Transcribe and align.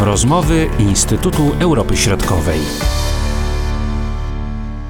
Rozmowy 0.00 0.70
Instytutu 0.78 1.52
Europy 1.60 1.96
Środkowej. 1.96 2.60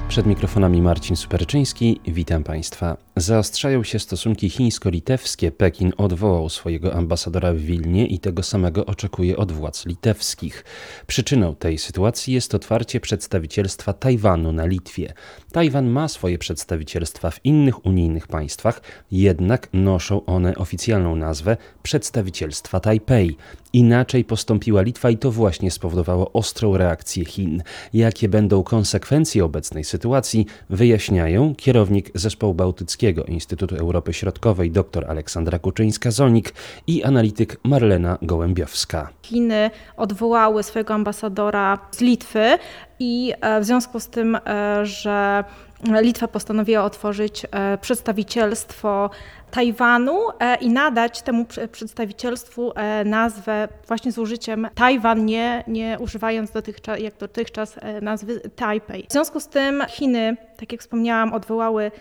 Przed 0.07 0.25
mikrofonami 0.25 0.81
Marcin 0.81 1.15
Superczyński, 1.15 1.99
witam 2.07 2.43
Państwa. 2.43 2.97
Zaostrzają 3.15 3.83
się 3.83 3.99
stosunki 3.99 4.49
chińsko-litewskie. 4.49 5.51
Pekin 5.51 5.93
odwołał 5.97 6.49
swojego 6.49 6.93
ambasadora 6.93 7.53
w 7.53 7.57
Wilnie 7.57 8.07
i 8.07 8.19
tego 8.19 8.43
samego 8.43 8.85
oczekuje 8.85 9.37
od 9.37 9.51
władz 9.51 9.85
litewskich. 9.85 10.65
Przyczyną 11.07 11.55
tej 11.55 11.77
sytuacji 11.77 12.33
jest 12.33 12.55
otwarcie 12.55 12.99
przedstawicielstwa 12.99 13.93
Tajwanu 13.93 14.51
na 14.51 14.65
Litwie. 14.65 15.13
Tajwan 15.51 15.87
ma 15.87 16.07
swoje 16.07 16.37
przedstawicielstwa 16.37 17.31
w 17.31 17.45
innych 17.45 17.85
unijnych 17.85 18.27
państwach, 18.27 18.81
jednak 19.11 19.67
noszą 19.73 20.25
one 20.25 20.55
oficjalną 20.55 21.15
nazwę 21.15 21.57
Przedstawicielstwa 21.83 22.79
Tajpej. 22.79 23.37
Inaczej 23.73 24.23
postąpiła 24.23 24.81
Litwa 24.81 25.09
i 25.09 25.17
to 25.17 25.31
właśnie 25.31 25.71
spowodowało 25.71 26.31
ostrą 26.33 26.77
reakcję 26.77 27.25
Chin. 27.25 27.63
Jakie 27.93 28.29
będą 28.29 28.63
konsekwencje 28.63 29.45
obecnej 29.45 29.83
sytuacji, 29.83 30.45
wyjaśniają 30.69 31.55
kierownik 31.55 32.11
Zespołu 32.15 32.53
Bałtyckiego 32.53 33.23
Instytutu 33.23 33.75
Europy 33.75 34.13
Środkowej 34.13 34.71
dr 34.71 35.05
Aleksandra 35.09 35.59
Kuczyńska-Zonik 35.59 36.53
i 36.87 37.03
analityk 37.03 37.59
Marlena 37.63 38.17
Gołębiowska. 38.21 39.09
Chiny 39.21 39.71
odwołały 39.97 40.63
swojego 40.63 40.93
ambasadora 40.93 41.79
z 41.91 42.01
Litwy 42.01 42.57
i 42.99 43.33
e, 43.41 43.61
w 43.61 43.65
związku 43.65 43.99
z 43.99 44.07
tym, 44.07 44.35
e, 44.35 44.85
że 44.85 45.43
Litwa 45.83 46.27
postanowiła 46.27 46.83
otworzyć 46.83 47.45
e, 47.51 47.77
przedstawicielstwo 47.77 49.09
Tajwanu 49.51 50.19
e, 50.39 50.55
i 50.55 50.69
nadać 50.69 51.21
temu 51.21 51.45
przedstawicielstwu 51.71 52.71
e, 52.75 53.05
nazwę 53.05 53.67
właśnie 53.87 54.11
z 54.11 54.17
użyciem 54.17 54.67
Tajwan, 54.75 55.25
nie, 55.25 55.63
nie 55.67 55.97
używając 55.99 56.51
dotychczas, 56.51 56.99
jak 56.99 57.17
dotychczas 57.17 57.75
nazwy 58.01 58.39
Taipei. 58.55 59.05
W 59.09 59.11
związku 59.11 59.39
z 59.39 59.47
tym 59.47 59.83
Chiny, 59.89 60.37
tak 60.59 60.71
jak 60.71 60.81
wspomniałam, 60.81 61.33
odwołały 61.33 61.91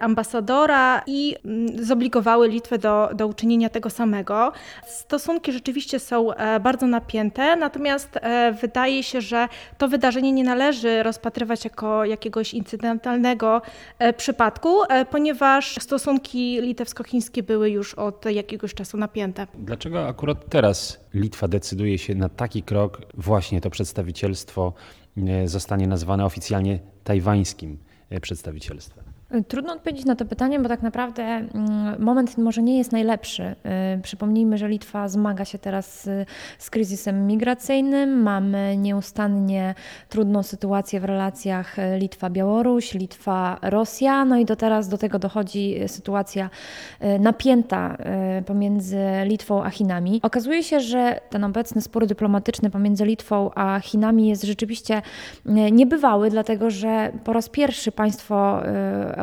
ambasadora 0.00 1.02
i 1.06 1.36
mm, 1.44 1.84
zobligowały 1.84 2.48
Litwę 2.48 2.78
do, 2.78 3.10
do 3.14 3.26
uczynienia 3.26 3.68
tego 3.68 3.90
samego. 3.90 4.52
Stosunki 4.86 5.52
rzeczywiście 5.52 5.98
są 5.98 6.28
bardzo 6.60 6.86
napięte, 6.86 7.56
natomiast 7.56 8.18
wydaje 8.60 9.02
się, 9.02 9.20
że 9.20 9.48
to 9.78 9.88
wydarzenie 9.88 10.32
nie 10.32 10.44
należy 10.44 11.02
rozpatrywać 11.02 11.64
jako 11.64 12.04
jakiegoś 12.04 12.54
incydentalnego 12.54 13.62
przypadku, 14.16 14.82
ponieważ 15.10 15.76
stosunki 15.80 16.60
litewskie 16.60 17.04
chińskie 17.04 17.42
były 17.42 17.70
już 17.70 17.94
od 17.94 18.24
jakiegoś 18.24 18.74
czasu 18.74 18.96
napięte. 18.96 19.46
Dlaczego 19.54 20.08
akurat 20.08 20.48
teraz 20.48 21.00
Litwa 21.14 21.48
decyduje 21.48 21.98
się 21.98 22.14
na 22.14 22.28
taki 22.28 22.62
krok, 22.62 23.00
właśnie 23.14 23.60
to 23.60 23.70
przedstawicielstwo 23.70 24.72
e, 25.16 25.48
zostanie 25.48 25.86
nazwane 25.86 26.24
oficjalnie 26.24 26.78
tajwańskim 27.04 27.78
przedstawicielstwem? 28.20 29.03
Trudno 29.42 29.72
odpowiedzieć 29.72 30.04
na 30.04 30.16
to 30.16 30.24
pytanie, 30.24 30.60
bo 30.60 30.68
tak 30.68 30.82
naprawdę 30.82 31.22
mm, 31.22 32.02
moment 32.02 32.38
może 32.38 32.62
nie 32.62 32.78
jest 32.78 32.92
najlepszy. 32.92 33.54
Y, 33.96 34.02
przypomnijmy, 34.02 34.58
że 34.58 34.68
Litwa 34.68 35.08
zmaga 35.08 35.44
się 35.44 35.58
teraz 35.58 36.08
z 36.58 36.70
kryzysem 36.70 37.26
migracyjnym. 37.26 38.22
Mamy 38.22 38.76
nieustannie 38.76 39.74
trudną 40.08 40.42
sytuację 40.42 41.00
w 41.00 41.04
relacjach 41.04 41.76
Litwa-Białoruś, 41.98 42.94
Litwa-Rosja. 42.94 44.24
No 44.24 44.36
i 44.36 44.44
do 44.44 44.56
teraz 44.56 44.88
do 44.88 44.98
tego 44.98 45.18
dochodzi 45.18 45.76
sytuacja 45.86 46.50
y, 47.02 47.18
napięta 47.18 47.96
y, 48.38 48.42
pomiędzy 48.42 48.98
Litwą 49.24 49.64
a 49.64 49.70
Chinami. 49.70 50.20
Okazuje 50.22 50.62
się, 50.62 50.80
że 50.80 51.20
ten 51.30 51.44
obecny 51.44 51.80
spór 51.80 52.06
dyplomatyczny 52.06 52.70
pomiędzy 52.70 53.04
Litwą 53.04 53.50
a 53.54 53.80
Chinami 53.80 54.28
jest 54.28 54.42
rzeczywiście 54.42 55.02
niebywały, 55.72 56.30
dlatego 56.30 56.70
że 56.70 57.12
po 57.24 57.32
raz 57.32 57.48
pierwszy 57.48 57.92
państwo 57.92 58.62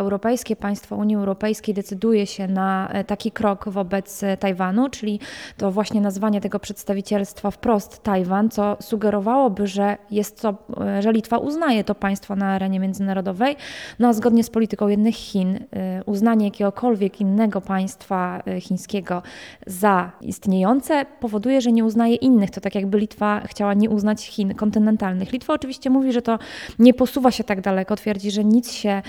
europejskie, 0.02 0.56
państwo 0.56 0.96
Unii 0.96 1.16
Europejskiej 1.16 1.76
decyduje 1.76 2.28
się 2.28 2.48
na 2.48 2.90
e, 2.90 3.04
taki 3.04 3.32
krok 3.32 3.70
wobec 3.70 4.24
e, 4.24 4.38
Tajwanu, 4.38 4.90
czyli 4.90 5.20
to 5.58 5.72
właśnie 5.72 6.02
nazwanie 6.02 6.42
tego 6.42 6.60
przedstawicielstwa 6.60 7.52
wprost 7.52 8.04
Tajwan, 8.04 8.50
co 8.50 8.78
sugerowałoby, 8.82 9.68
że 9.68 9.98
jest 10.12 10.42
to, 10.42 10.56
e, 10.82 11.02
że 11.02 11.12
Litwa 11.12 11.38
uznaje 11.38 11.84
to 11.84 11.96
państwo 11.96 12.36
na 12.36 12.46
arenie 12.46 12.80
międzynarodowej, 12.80 13.56
no 14.00 14.08
a 14.08 14.14
zgodnie 14.14 14.44
z 14.44 14.50
polityką 14.50 14.88
jednych 14.88 15.16
Chin, 15.16 15.60
uznanie 16.06 16.46
jakiegokolwiek 16.46 17.22
innego 17.22 17.62
państwa 17.62 18.44
chińskiego 18.60 19.22
za 19.68 20.12
istniejące 20.22 21.06
powoduje, 21.20 21.62
że 21.62 21.72
nie 21.72 21.86
uznaje 21.86 22.16
innych. 22.16 22.52
To 22.52 22.62
tak 22.62 22.76
jakby 22.76 23.00
Litwa 23.00 23.42
chciała 23.46 23.74
nie 23.74 23.90
uznać 23.90 24.28
Chin 24.28 24.56
kontynentalnych. 24.56 25.32
Litwa 25.32 25.54
oczywiście 25.54 25.90
mówi, 25.90 26.12
że 26.14 26.22
to 26.22 26.40
nie 26.80 26.94
posuwa 26.94 27.32
się 27.32 27.44
tak 27.44 27.62
daleko, 27.62 27.96
twierdzi, 27.96 28.32
że 28.32 28.44
nic 28.44 28.72
się 28.72 29.02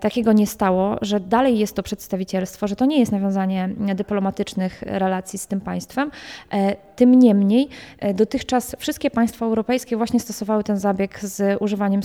takiego 0.00 0.23
nie 0.32 0.46
stało, 0.46 0.98
że 1.02 1.20
dalej 1.20 1.58
jest 1.58 1.76
to 1.76 1.82
przedstawicielstwo, 1.82 2.68
że 2.68 2.76
to 2.76 2.84
nie 2.84 3.00
jest 3.00 3.12
nawiązanie 3.12 3.68
dyplomatycznych 3.94 4.82
relacji 4.82 5.38
z 5.38 5.46
tym 5.46 5.60
państwem. 5.60 6.10
E, 6.52 6.76
tym 6.96 7.14
niemniej 7.14 7.68
e, 7.98 8.14
dotychczas 8.14 8.76
wszystkie 8.78 9.10
państwa 9.10 9.46
europejskie 9.46 9.96
właśnie 9.96 10.20
stosowały 10.20 10.64
ten 10.64 10.76
zabieg 10.78 11.20
z 11.20 11.62
używaniem 11.62 12.02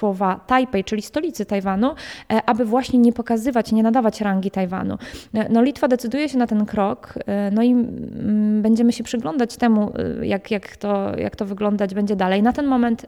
słowa 0.00 0.40
Tajpej, 0.46 0.84
czyli 0.84 1.02
stolicy 1.02 1.46
Tajwanu, 1.46 1.94
e, 2.32 2.42
aby 2.46 2.64
właśnie 2.64 2.98
nie 2.98 3.12
pokazywać, 3.12 3.72
nie 3.72 3.82
nadawać 3.82 4.20
rangi 4.20 4.50
Tajwanu. 4.50 4.98
E, 5.34 5.48
no 5.48 5.62
Litwa 5.62 5.88
decyduje 5.88 6.28
się 6.28 6.38
na 6.38 6.46
ten 6.46 6.66
krok, 6.66 7.14
e, 7.26 7.50
no 7.50 7.62
i 7.62 7.70
mm, 7.70 8.62
będziemy 8.62 8.92
się 8.92 9.04
przyglądać 9.04 9.56
temu, 9.56 9.92
jak, 10.22 10.50
jak, 10.50 10.76
to, 10.76 11.18
jak 11.18 11.36
to 11.36 11.44
wyglądać 11.44 11.94
będzie 11.94 12.16
dalej. 12.16 12.42
Na 12.42 12.52
ten 12.52 12.66
moment 12.66 13.06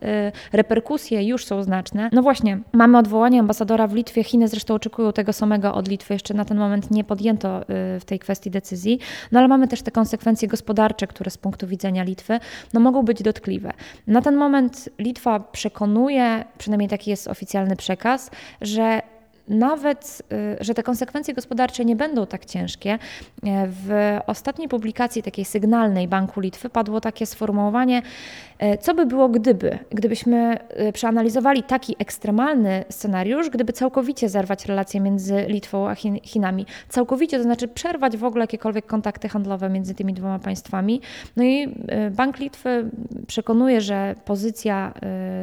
reperkusje 0.53 1.29
już 1.29 1.45
są 1.45 1.63
znaczne. 1.63 2.11
No 2.13 2.23
właśnie, 2.23 2.59
mamy 2.73 2.99
odwołanie 2.99 3.41
ambasadora 3.41 3.87
w 3.87 3.95
Litwie, 3.95 4.25
Chiny 4.25 4.49
zresztą 4.49 4.75
oczekują 4.75 5.13
tego 5.13 5.33
samego 5.33 5.75
od 5.75 5.89
Litwy, 5.89 6.15
jeszcze 6.15 6.35
na 6.35 6.45
ten 6.45 6.59
moment 6.59 6.91
nie 6.91 7.05
podjęto 7.05 7.61
w 8.01 8.05
tej 8.07 8.19
kwestii 8.19 8.51
decyzji, 8.51 8.99
no 9.33 9.39
ale 9.39 9.49
mamy 9.49 9.69
też 9.69 9.83
te 9.83 9.91
konsekwencje 9.91 10.49
gospodarcze, 10.49 11.07
które 11.07 11.31
z 11.31 11.39
punktu 11.39 11.67
widzenia 11.67 12.03
Litwy 12.03 12.39
no, 12.75 12.81
mogą 12.81 13.03
być 13.03 13.23
dotkliwe. 13.23 13.73
Na 14.07 14.23
ten 14.23 14.37
moment 14.37 14.89
Litwa 14.99 15.41
przekonuje, 15.41 16.45
przynajmniej 16.59 16.82
przynajmniej 16.83 16.99
taki 16.99 17.11
jest 17.11 17.29
oficjalny 17.29 17.77
przekaz, 17.77 18.31
że 18.61 19.03
nawet, 19.49 20.23
y, 20.61 20.65
że 20.65 20.75
te 20.75 20.83
konsekwencje 20.83 21.35
gospodarcze 21.35 21.85
nie 21.85 21.97
będą 21.97 22.27
tak 22.27 22.45
ciężkie. 22.45 22.99
W 23.67 24.19
ostatniej 24.27 24.69
publikacji 24.69 25.23
takiej 25.23 25.45
sygnalnej 25.45 26.09
Banku 26.09 26.41
Litwy 26.41 26.69
padło 26.69 27.01
takie 27.01 27.27
sformułowanie, 27.27 28.03
y, 28.63 28.79
co 28.79 28.95
by 28.95 29.07
było 29.07 29.29
gdyby, 29.29 29.79
gdybyśmy 29.91 30.59
y, 30.89 30.93
przeanalizowali 30.93 31.63
taki 31.63 31.97
ekstremalny 31.99 32.85
scenariusz, 32.91 33.51
gdyby 33.51 33.73
całkowicie 33.73 34.29
zerwać 34.29 34.67
relacje 34.67 35.01
między 35.01 35.45
Litwą 35.49 35.89
a 35.89 35.95
Chinami. 36.23 36.67
Całkowicie, 36.89 37.37
to 37.37 37.43
znaczy 37.43 37.69
przerwać 37.69 38.17
w 38.17 38.25
ogóle 38.25 38.43
jakiekolwiek 38.43 38.87
kontakty 38.87 39.29
handlowe 39.29 39.69
między 39.69 39.95
tymi 39.95 40.15
dwoma 40.15 40.39
państwami. 40.39 41.01
No 41.37 41.45
i 41.45 41.75
Bank 42.11 42.39
Litwy 42.39 42.91
przekonuje, 43.27 43.81
że 43.81 44.15
pozycja 44.25 44.95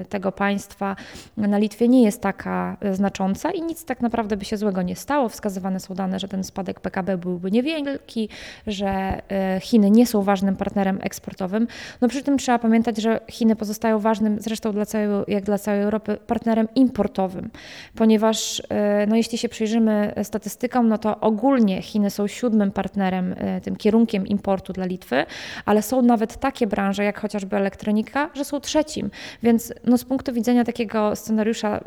tego 0.09 0.31
państwa 0.31 0.95
na 1.37 1.57
Litwie 1.57 1.87
nie 1.87 2.03
jest 2.03 2.21
taka 2.21 2.77
znacząca 2.91 3.51
i 3.51 3.61
nic 3.61 3.85
tak 3.89 4.01
naprawdę 4.01 4.37
by 4.37 4.45
się 4.45 4.57
złego 4.57 4.81
nie 4.81 4.95
stało. 4.95 5.29
Wskazywane 5.29 5.79
są 5.79 5.93
dane, 5.95 6.19
że 6.19 6.27
ten 6.27 6.43
spadek 6.43 6.79
PKB 6.79 7.17
byłby 7.17 7.51
niewielki, 7.51 8.29
że 8.67 9.21
e, 9.31 9.59
Chiny 9.61 9.91
nie 9.91 10.07
są 10.07 10.21
ważnym 10.21 10.55
partnerem 10.55 10.99
eksportowym. 11.01 11.67
No 12.01 12.07
przy 12.07 12.23
tym 12.23 12.37
trzeba 12.37 12.59
pamiętać, 12.59 12.97
że 12.97 13.19
Chiny 13.29 13.55
pozostają 13.55 13.99
ważnym, 13.99 14.37
zresztą 14.39 14.71
dla 14.71 14.85
całej, 14.85 15.07
jak 15.27 15.43
dla 15.43 15.57
całej 15.57 15.81
Europy, 15.81 16.17
partnerem 16.27 16.67
importowym, 16.75 17.49
ponieważ 17.95 18.61
e, 18.69 19.07
no 19.07 19.15
jeśli 19.15 19.37
się 19.37 19.49
przyjrzymy 19.49 20.13
statystykom, 20.23 20.87
no 20.87 20.97
to 20.97 21.19
ogólnie 21.19 21.81
Chiny 21.81 22.09
są 22.09 22.27
siódmym 22.27 22.71
partnerem, 22.71 23.35
e, 23.37 23.61
tym 23.61 23.75
kierunkiem 23.75 24.27
importu 24.27 24.73
dla 24.73 24.85
Litwy, 24.85 25.25
ale 25.65 25.81
są 25.81 26.01
nawet 26.01 26.37
takie 26.37 26.67
branże, 26.67 27.03
jak 27.03 27.19
chociażby 27.19 27.57
elektronika, 27.57 28.29
że 28.33 28.45
są 28.45 28.59
trzecim. 28.59 29.11
Więc 29.43 29.73
no 29.85 29.97
z 29.97 30.05
punktu 30.05 30.33
widzenia 30.33 30.63
takiego 30.63 31.15
scenariusza 31.15 31.79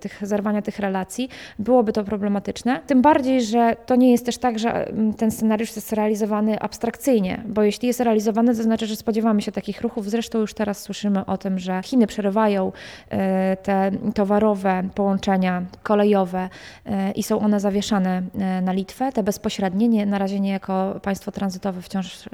tych 0.00 0.26
zerwania 0.26 0.62
tych 0.62 0.78
relacji, 0.78 1.28
byłoby 1.58 1.92
to 1.92 2.04
problematyczne. 2.04 2.80
Tym 2.86 3.02
bardziej, 3.02 3.42
że 3.42 3.76
to 3.86 3.96
nie 3.96 4.12
jest 4.12 4.26
też 4.26 4.38
tak, 4.38 4.58
że 4.58 4.88
mm, 4.88 5.14
ten 5.14 5.30
scenariusz 5.30 5.76
jest 5.76 5.92
realizowany 5.92 6.60
abstrakcyjnie, 6.60 7.42
bo 7.46 7.62
jeśli 7.62 7.88
jest 7.88 8.00
realizowany, 8.00 8.56
to 8.56 8.62
znaczy, 8.62 8.86
że 8.86 8.96
spodziewamy 8.96 9.42
się 9.42 9.52
takich 9.52 9.80
ruchów. 9.80 10.10
Zresztą 10.10 10.38
już 10.38 10.54
teraz 10.54 10.82
słyszymy 10.82 11.26
o 11.26 11.38
tym, 11.38 11.58
że 11.58 11.80
Chiny 11.84 12.06
przerywają 12.06 12.72
e, 13.10 13.56
te 13.56 13.90
towarowe 14.14 14.82
połączenia 14.94 15.62
kolejowe 15.82 16.48
e, 16.86 17.10
i 17.10 17.22
są 17.22 17.40
one 17.40 17.60
zawieszane 17.60 18.22
e, 18.38 18.60
na 18.60 18.72
Litwę. 18.72 19.12
Te 19.12 19.22
bezpośrednie, 19.22 19.88
nie, 19.88 20.06
na 20.06 20.18
razie 20.18 20.40
nie 20.40 20.50
jako 20.50 21.00
państwo 21.02 21.32
tranzytowe 21.32 21.82
wciąż 21.82 22.28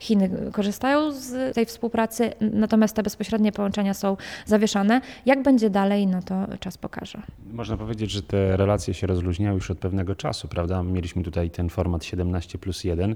Chiny 0.00 0.30
korzystają 0.52 1.12
z 1.12 1.54
tej 1.54 1.66
współpracy, 1.66 2.32
natomiast 2.40 2.96
te 2.96 3.02
bezpośrednie 3.02 3.52
połączenia 3.52 3.94
są 3.94 4.16
zawieszane. 4.46 5.00
Jak 5.26 5.42
będzie 5.42 5.70
dalej, 5.70 6.06
no 6.06 6.22
to 6.22 6.46
czas 6.60 6.78
pokaże. 6.78 7.22
Można 7.52 7.76
powiedzieć, 7.76 8.10
że 8.10 8.22
te 8.30 8.56
relacje 8.56 8.94
się 8.94 9.06
rozluźniały 9.06 9.54
już 9.54 9.70
od 9.70 9.78
pewnego 9.78 10.14
czasu, 10.14 10.48
prawda? 10.48 10.82
Mieliśmy 10.82 11.22
tutaj 11.22 11.50
ten 11.50 11.68
format 11.68 12.04
17 12.04 12.58
plus 12.58 12.84
1, 12.84 13.10
e, 13.10 13.14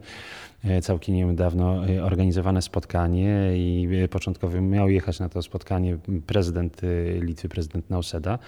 całkiem 0.82 1.14
niedawno 1.14 1.82
organizowane 2.02 2.62
spotkanie 2.62 3.50
i 3.54 3.88
początkowo 4.10 4.60
miał 4.60 4.88
jechać 4.88 5.20
na 5.20 5.28
to 5.28 5.42
spotkanie 5.42 5.98
prezydent 6.26 6.80
Litwy, 7.20 7.48
prezydent 7.48 7.90
Nauseda. 7.90 8.38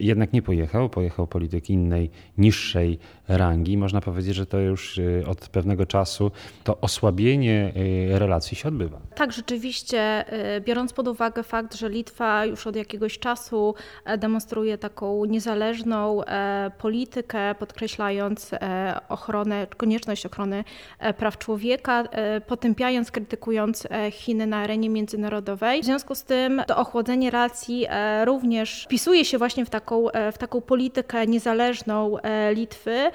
Jednak 0.00 0.32
nie 0.32 0.42
pojechał, 0.42 0.88
pojechał 0.88 1.26
polityk 1.26 1.70
innej, 1.70 2.10
niższej 2.38 2.98
rangi. 3.28 3.76
Można 3.76 4.00
powiedzieć, 4.00 4.34
że 4.34 4.46
to 4.46 4.58
już 4.58 5.00
od 5.26 5.48
pewnego 5.48 5.86
czasu 5.86 6.30
to 6.64 6.80
osłabienie 6.80 7.72
relacji 8.08 8.56
się 8.56 8.68
odbywa. 8.68 9.00
Tak, 9.14 9.32
rzeczywiście, 9.32 10.24
biorąc 10.60 10.92
pod 10.92 11.08
uwagę 11.08 11.42
fakt, 11.42 11.74
że 11.74 11.88
Litwa 11.88 12.44
już 12.44 12.66
od 12.66 12.76
jakiegoś 12.76 13.18
czasu 13.18 13.74
e, 14.04 14.18
demonstruje 14.18 14.78
taką 14.78 15.24
niezależną 15.24 16.24
e, 16.24 16.70
politykę, 16.78 17.54
podkreślając 17.54 18.52
e, 18.52 19.00
ochronę, 19.08 19.66
konieczność 19.76 20.26
ochrony 20.26 20.64
praw 21.16 21.31
człowieka, 21.38 22.04
potępiając, 22.46 23.10
krytykując 23.10 23.88
Chiny 24.10 24.46
na 24.46 24.56
arenie 24.56 24.90
międzynarodowej. 24.90 25.82
W 25.82 25.84
związku 25.84 26.14
z 26.14 26.24
tym 26.24 26.62
to 26.66 26.76
ochłodzenie 26.76 27.30
relacji 27.30 27.86
również 28.24 28.84
wpisuje 28.84 29.24
się 29.24 29.38
właśnie 29.38 29.64
w 29.64 29.70
taką, 29.70 30.06
w 30.32 30.38
taką 30.38 30.60
politykę 30.60 31.26
niezależną 31.26 32.16
Litwy, 32.54 33.10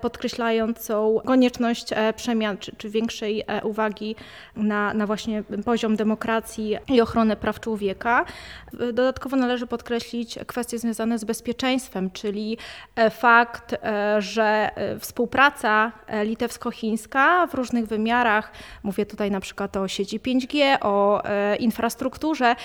podkreślającą 0.00 1.20
konieczność 1.26 1.88
przemian 2.16 2.58
czy, 2.58 2.76
czy 2.76 2.90
większej 2.90 3.44
uwagi 3.62 4.16
na, 4.56 4.94
na 4.94 5.06
właśnie 5.06 5.42
poziom 5.64 5.96
demokracji 5.96 6.76
i 6.88 7.00
ochronę 7.00 7.36
praw 7.36 7.60
człowieka. 7.60 8.24
Dodatkowo 8.72 9.36
należy 9.36 9.66
podkreślić 9.66 10.38
kwestie 10.46 10.78
związane 10.78 11.18
z 11.18 11.24
bezpieczeństwem, 11.24 12.10
czyli 12.10 12.58
e, 12.96 13.10
fakt, 13.10 13.72
e, 13.72 14.22
że 14.22 14.70
e, 14.74 14.98
współpraca 14.98 15.92
litewsko-chińska 16.24 17.46
w 17.46 17.54
różnych 17.60 17.86
wymiarach, 17.86 18.52
mówię 18.82 19.06
tutaj 19.06 19.30
na 19.30 19.40
przykład 19.40 19.76
o 19.76 19.88
sieci 19.88 20.20
5G, 20.20 20.76
o 20.80 21.22
infrastrukturze, 21.58 22.56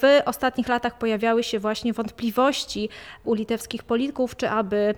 w 0.00 0.20
ostatnich 0.24 0.68
latach 0.68 0.98
pojawiały 0.98 1.42
się 1.42 1.58
właśnie 1.58 1.92
wątpliwości 1.92 2.88
u 3.24 3.34
litewskich 3.34 3.82
polityków, 3.82 4.36
czy 4.36 4.50
aby 4.50 4.94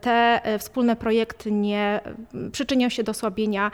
te 0.00 0.40
wspólne 0.58 0.96
projekty 0.96 1.52
nie 1.52 2.00
przyczynią 2.52 2.88
się 2.88 3.02
do 3.02 3.10
osłabienia 3.10 3.70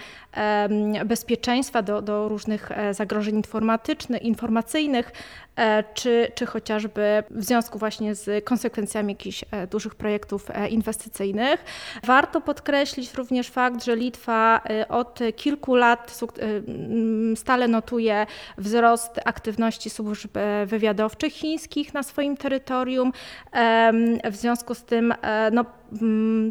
bezpieczeństwa, 1.05 1.83
do, 1.83 2.03
do 2.03 2.29
różnych 2.29 2.71
zagrożeń 2.93 3.37
informatycznych, 3.37 4.23
informacyjnych, 4.23 5.13
E, 5.50 5.50
czy, 5.95 6.33
czy 6.35 6.47
chociażby 6.47 7.23
w 7.31 7.45
związku 7.45 7.79
właśnie 7.79 8.15
z 8.15 8.45
konsekwencjami 8.45 9.13
jakichś 9.13 9.45
e, 9.51 9.67
dużych 9.67 9.95
projektów 9.95 10.51
e, 10.51 10.69
inwestycyjnych. 10.69 11.65
Warto 12.05 12.41
podkreślić 12.41 13.15
również 13.15 13.49
fakt, 13.49 13.85
że 13.85 13.97
Litwa 13.97 14.63
od 14.89 15.19
kilku 15.37 15.75
lat 15.75 16.21
stale 17.35 17.69
notuje 17.69 18.27
wzrost 18.59 19.21
aktywności 19.25 19.91
służb 19.91 20.31
wywiadowczych 20.67 21.33
chińskich 21.33 21.95
na 21.95 22.03
swoim 22.03 22.37
terytorium. 22.37 23.13
W 24.31 24.37
związku 24.37 24.75
z 24.75 24.85
tym 24.85 25.15
no, 25.53 25.65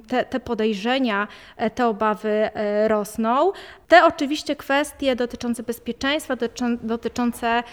te, 0.07 0.25
te 0.25 0.39
podejrzenia, 0.39 1.27
te 1.75 1.87
obawy 1.87 2.49
rosną. 2.87 3.51
Te 3.87 4.05
oczywiście 4.05 4.55
kwestie 4.55 5.15
dotyczące 5.15 5.63
bezpieczeństwa, 5.63 6.35
dotyczące 6.81 7.63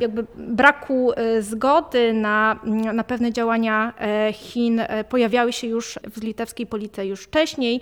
jakby 0.00 0.26
braku 0.36 1.12
e, 1.12 1.42
zgody 1.42 2.12
na, 2.12 2.60
na 2.94 3.04
pewne 3.04 3.32
działania 3.32 3.92
e, 3.98 4.32
Chin 4.32 4.80
e, 4.80 5.04
pojawiały 5.04 5.52
się 5.52 5.66
już 5.66 5.98
w 6.10 6.22
litewskiej 6.22 6.66
polityce 6.66 7.06
już 7.06 7.22
wcześniej. 7.22 7.80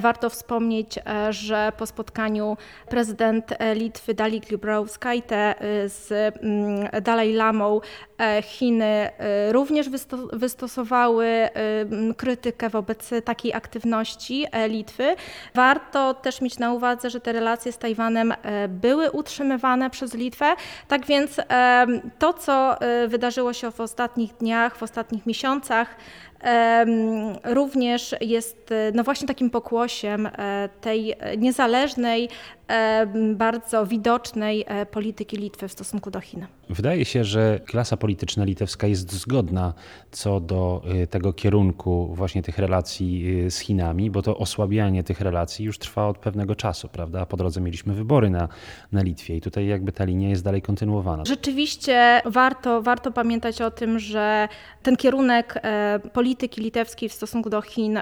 Warto 0.00 0.30
wspomnieć, 0.30 0.98
że 1.30 1.72
po 1.76 1.86
spotkaniu 1.86 2.56
prezydent 2.88 3.46
Litwy 3.74 4.14
Dali 4.14 4.40
Grybauskaite 4.40 5.54
z 5.86 6.10
mm, 6.42 7.02
Dalai 7.02 7.32
Lamą 7.32 7.80
Chiny 8.42 9.10
również 9.50 9.88
wystosowały 10.32 11.48
krytykę 12.16 12.68
wobec 12.68 13.10
takiej 13.24 13.54
aktywności 13.54 14.46
Litwy. 14.68 15.16
Warto 15.54 16.14
też 16.14 16.40
mieć 16.40 16.58
na 16.58 16.72
uwadze, 16.72 17.10
że 17.10 17.20
te 17.20 17.32
relacje 17.32 17.72
z 17.72 17.78
Tajwanem 17.78 18.34
były 18.68 19.10
utrzymywane 19.10 19.90
przez 19.90 20.14
Litwę, 20.14 20.54
tak 20.88 21.01
więc 21.06 21.40
to, 22.18 22.32
co 22.32 22.80
e, 22.80 23.08
wydarzyło 23.08 23.52
się 23.52 23.70
w 23.70 23.80
ostatnich 23.80 24.34
dniach, 24.34 24.76
w 24.76 24.82
ostatnich 24.82 25.26
miesiącach, 25.26 25.96
również 27.44 28.14
jest 28.20 28.72
e, 28.72 28.92
no 28.94 29.04
właśnie 29.04 29.28
takim 29.28 29.50
pokłosiem 29.50 30.26
e, 30.26 30.68
tej 30.80 31.14
niezależnej, 31.38 32.28
bardzo 33.34 33.86
widocznej 33.86 34.64
polityki 34.90 35.36
Litwy 35.36 35.68
w 35.68 35.72
stosunku 35.72 36.10
do 36.10 36.20
Chin. 36.20 36.46
Wydaje 36.70 37.04
się, 37.04 37.24
że 37.24 37.60
klasa 37.66 37.96
polityczna 37.96 38.44
litewska 38.44 38.86
jest 38.86 39.12
zgodna 39.12 39.74
co 40.10 40.40
do 40.40 40.82
tego 41.10 41.32
kierunku 41.32 42.14
właśnie 42.14 42.42
tych 42.42 42.58
relacji 42.58 43.26
z 43.50 43.58
Chinami, 43.58 44.10
bo 44.10 44.22
to 44.22 44.38
osłabianie 44.38 45.04
tych 45.04 45.20
relacji 45.20 45.64
już 45.64 45.78
trwa 45.78 46.08
od 46.08 46.18
pewnego 46.18 46.54
czasu, 46.54 46.88
prawda? 46.88 47.26
Po 47.26 47.36
drodze 47.36 47.60
mieliśmy 47.60 47.94
wybory 47.94 48.30
na, 48.30 48.48
na 48.92 49.02
Litwie 49.02 49.36
i 49.36 49.40
tutaj 49.40 49.66
jakby 49.66 49.92
ta 49.92 50.04
linia 50.04 50.28
jest 50.28 50.44
dalej 50.44 50.62
kontynuowana. 50.62 51.24
Rzeczywiście 51.24 52.22
warto, 52.24 52.82
warto 52.82 53.12
pamiętać 53.12 53.62
o 53.62 53.70
tym, 53.70 53.98
że 53.98 54.48
ten 54.82 54.96
kierunek 54.96 55.62
polityki 56.12 56.60
litewskiej 56.60 57.08
w 57.08 57.12
stosunku 57.12 57.50
do 57.50 57.62
Chin 57.62 58.00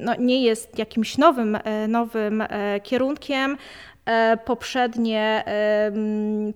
no, 0.00 0.14
nie 0.18 0.42
jest 0.42 0.78
jakimś 0.78 1.18
nowym, 1.18 1.58
e, 1.64 1.88
nowym 1.88 2.40
e, 2.40 2.80
kierunkiem. 2.82 3.56
E, 4.06 4.36
poprzednie, 4.44 5.44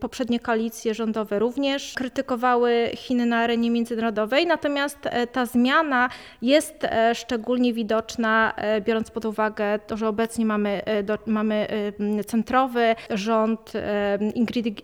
poprzednie 0.01 0.41
koalicje 0.41 0.95
rządowe 0.95 1.39
również 1.39 1.95
krytykowały 1.95 2.91
Chiny 2.95 3.27
na 3.27 3.39
arenie 3.39 3.71
międzynarodowej, 3.71 4.47
natomiast 4.47 4.99
ta 5.33 5.47
zmiana 5.47 6.09
jest 6.43 6.87
szczególnie 7.15 7.73
widoczna, 7.73 8.53
biorąc 8.81 9.11
pod 9.11 9.25
uwagę 9.25 9.79
to, 9.87 9.97
że 9.97 10.09
obecnie 10.09 10.47
mamy, 10.47 10.83
mamy 11.27 11.67
centrowy 12.27 12.95
rząd 13.11 13.73
Ingridy, 14.35 14.75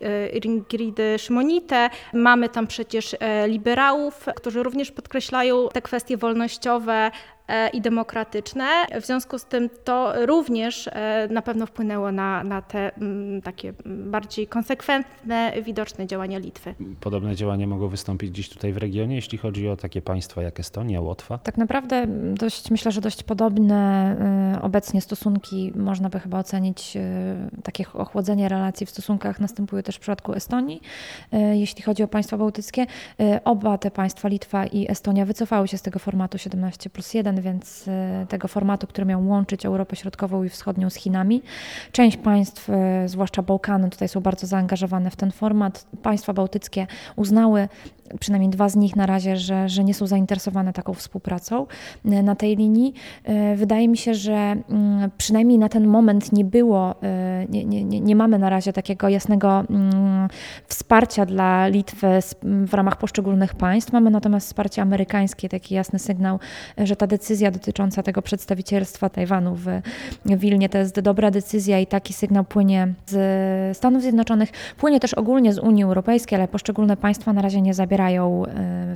Ingridy 0.43 1.19
Szymonite, 1.19 1.89
mamy 2.13 2.49
tam 2.49 2.67
przecież 2.67 3.15
liberałów, 3.47 4.25
którzy 4.35 4.63
również 4.63 4.91
podkreślają 4.91 5.67
te 5.73 5.81
kwestie 5.81 6.17
wolnościowe, 6.17 7.11
E, 7.11 7.36
i 7.73 7.81
demokratyczne. 7.81 8.65
W 9.01 9.05
związku 9.05 9.39
z 9.39 9.45
tym 9.45 9.69
to 9.83 10.25
również 10.25 10.87
e, 10.87 11.27
na 11.31 11.41
pewno 11.41 11.65
wpłynęło 11.65 12.11
na, 12.11 12.43
na 12.43 12.61
te 12.61 12.95
mm, 12.95 13.41
takie 13.41 13.73
bardziej 13.85 14.47
konsekwentne, 14.47 15.53
widoczne 15.63 16.07
działania 16.07 16.39
Litwy. 16.39 16.75
Podobne 16.99 17.35
działania 17.35 17.67
mogą 17.67 17.87
wystąpić 17.87 18.31
gdzieś 18.31 18.49
tutaj 18.49 18.73
w 18.73 18.77
regionie, 18.77 19.15
jeśli 19.15 19.37
chodzi 19.37 19.69
o 19.69 19.77
takie 19.77 20.01
państwa 20.01 20.41
jak 20.41 20.59
Estonia, 20.59 21.01
Łotwa? 21.01 21.37
Tak 21.37 21.57
naprawdę 21.57 22.05
dość, 22.33 22.71
myślę, 22.71 22.91
że 22.91 23.01
dość 23.01 23.23
podobne 23.23 23.75
e, 24.55 24.61
obecnie 24.61 25.01
stosunki 25.01 25.73
można 25.75 26.09
by 26.09 26.19
chyba 26.19 26.39
ocenić, 26.39 26.97
takie 27.63 27.85
ochłodzenie 27.93 28.49
relacji 28.49 28.85
w 28.85 28.89
stosunkach 28.89 29.39
następuje 29.39 29.83
też 29.83 29.95
w 29.95 29.99
przypadku 29.99 30.33
Estonii. 30.33 30.81
Jeśli 31.53 31.83
chodzi 31.83 32.03
o 32.03 32.07
państwa 32.07 32.37
bałtyckie, 32.37 32.85
oba 33.45 33.77
te 33.77 33.91
państwa, 33.91 34.27
Litwa 34.27 34.65
i 34.65 34.91
Estonia, 34.91 35.25
wycofały 35.25 35.67
się 35.67 35.77
z 35.77 35.81
tego 35.81 35.99
formatu 35.99 36.37
17 36.37 36.89
plus 36.89 37.13
1 37.13 37.36
więc 37.41 37.87
y, 37.87 37.91
tego 38.29 38.47
formatu, 38.47 38.87
który 38.87 39.05
miał 39.05 39.27
łączyć 39.27 39.65
Europę 39.65 39.95
Środkową 39.95 40.43
i 40.43 40.49
Wschodnią 40.49 40.89
z 40.89 40.95
Chinami. 40.95 41.41
Część 41.91 42.17
państw, 42.17 42.69
y, 42.69 42.73
zwłaszcza 43.05 43.41
Bałkany, 43.41 43.89
tutaj 43.89 44.07
są 44.07 44.21
bardzo 44.21 44.47
zaangażowane 44.47 45.11
w 45.11 45.15
ten 45.15 45.31
format. 45.31 45.85
Państwa 46.03 46.33
bałtyckie 46.33 46.87
uznały 47.15 47.69
przynajmniej 48.19 48.49
dwa 48.51 48.69
z 48.69 48.75
nich 48.75 48.95
na 48.95 49.05
razie, 49.05 49.37
że, 49.37 49.69
że 49.69 49.83
nie 49.83 49.93
są 49.93 50.07
zainteresowane 50.07 50.73
taką 50.73 50.93
współpracą 50.93 51.65
e, 52.05 52.23
na 52.23 52.35
tej 52.35 52.55
linii. 52.55 52.93
E, 53.23 53.55
wydaje 53.55 53.87
mi 53.87 53.97
się, 53.97 54.13
że 54.13 54.33
mm, 54.33 55.11
przynajmniej 55.17 55.57
na 55.57 55.69
ten 55.69 55.87
moment 55.87 56.33
nie 56.33 56.45
było, 56.45 56.95
e, 57.03 57.45
nie, 57.49 57.65
nie, 57.65 57.99
nie 58.01 58.15
mamy 58.15 58.39
na 58.39 58.49
razie 58.49 58.73
takiego 58.73 59.09
jasnego 59.09 59.63
mm, 59.69 60.27
wsparcia 60.67 61.25
dla 61.25 61.67
Litwy 61.67 62.07
w 62.43 62.73
ramach 62.73 62.97
poszczególnych 62.97 63.55
państw. 63.55 63.93
Mamy 63.93 64.09
natomiast 64.09 64.47
wsparcie 64.47 64.81
amerykańskie, 64.81 65.49
taki 65.49 65.75
jasny 65.75 65.99
sygnał, 65.99 66.39
że 66.77 66.95
ta 66.95 67.07
decyzja 67.07 67.51
dotycząca 67.51 68.03
tego 68.03 68.21
przedstawicielstwa 68.21 69.09
Tajwanu 69.09 69.55
w 69.55 69.67
Wilnie 70.25 70.69
to 70.69 70.77
jest 70.77 70.99
dobra 70.99 71.31
decyzja 71.31 71.79
i 71.79 71.87
taki 71.87 72.13
sygnał 72.13 72.43
płynie 72.43 72.93
z 73.05 73.77
Stanów 73.77 74.01
Zjednoczonych, 74.01 74.49
płynie 74.77 74.99
też 74.99 75.13
ogólnie 75.13 75.53
z 75.53 75.59
Unii 75.59 75.83
Europejskiej, 75.83 76.35
ale 76.35 76.47
poszczególne 76.47 76.97
państwa 76.97 77.33
na 77.33 77.41
razie 77.41 77.61
nie 77.61 77.73
zabierają 77.73 77.96
wyrabiają 77.97 78.43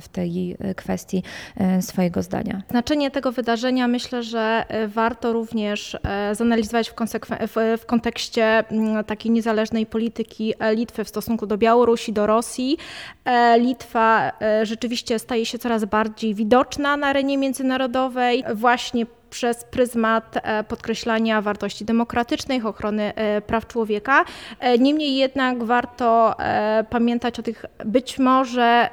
w 0.00 0.08
tej 0.08 0.56
kwestii 0.76 1.22
swojego 1.80 2.22
zdania. 2.22 2.62
Znaczenie 2.70 3.10
tego 3.10 3.32
wydarzenia 3.32 3.88
myślę, 3.88 4.22
że 4.22 4.64
warto 4.88 5.32
również 5.32 5.98
zanalizować 6.32 6.90
w, 6.90 6.94
w, 7.48 7.78
w 7.82 7.86
kontekście 7.86 8.44
mm, 8.44 9.04
takiej 9.04 9.32
niezależnej 9.32 9.86
polityki 9.86 10.54
Litwy 10.76 11.04
w 11.04 11.08
stosunku 11.08 11.46
do 11.46 11.58
Białorusi, 11.58 12.12
do 12.12 12.26
Rosji. 12.26 12.76
Litwa 13.58 14.32
rzeczywiście 14.62 15.18
staje 15.18 15.46
się 15.46 15.58
coraz 15.58 15.84
bardziej 15.84 16.34
widoczna 16.34 16.96
na 16.96 17.06
arenie 17.06 17.38
międzynarodowej 17.38 18.44
właśnie 18.54 19.06
przez 19.32 19.64
pryzmat 19.64 20.38
e, 20.42 20.64
podkreślania 20.64 21.42
wartości 21.42 21.84
demokratycznych, 21.84 22.66
ochrony 22.66 23.14
e, 23.14 23.40
praw 23.40 23.66
człowieka. 23.66 24.24
E, 24.60 24.78
niemniej 24.78 25.16
jednak 25.16 25.64
warto 25.64 26.34
pamiętać 26.90 27.38
o 27.38 27.42
tych 27.42 27.64
być 27.84 28.18
może 28.18 28.88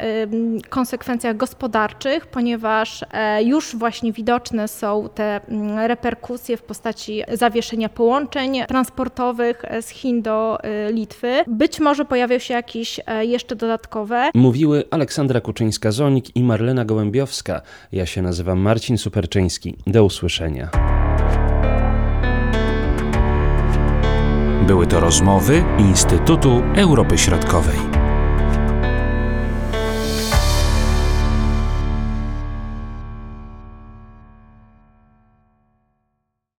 konsekwencjach 0.69 1.38
gospodarczych, 1.38 2.27
ponieważ 2.27 3.05
już 3.43 3.75
właśnie 3.75 4.12
widoczne 4.12 4.67
są 4.67 5.10
te 5.15 5.41
mm, 5.48 5.79
reperkusje 5.79 6.58
w 6.58 6.63
postaci 6.63 7.24
zawieszenia 7.34 7.89
połączeń 7.89 8.62
transportowych 8.67 9.63
z 9.81 9.89
Chin 9.89 10.22
do 10.22 10.58
Litwy. 10.93 11.43
Być 11.48 11.79
może 11.79 12.05
pojawią 12.05 12.39
się 12.39 12.53
jakieś 12.53 13.00
jeszcze 13.22 13.55
dodatkowe. 13.55 14.29
Mówiły 14.34 14.84
Aleksandra 14.91 15.39
Kuczyńska-Zonik 15.39 16.31
i 16.36 16.43
Marlena 16.43 16.86
Gołębiowska. 16.86 17.62
Ja 17.91 18.05
się 18.05 18.22
nazywam 18.22 18.60
Marcin 18.60 18.98
Superczyński. 18.98 19.75
Do 19.88 20.03
usłyszenia 20.05 20.28
usłyszenia. 20.29 20.69
Były 24.67 24.88
to 24.88 25.00
rozmowy 25.00 25.63
Instytutu 25.77 26.63
Europy 26.75 27.17
Środkowej. 27.17 27.88